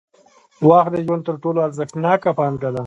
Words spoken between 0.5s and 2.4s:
وخت د ژوند تر ټولو ارزښتناکه